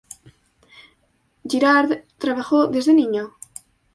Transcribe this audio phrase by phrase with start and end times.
[1.45, 3.35] Girard trabajó desde niño.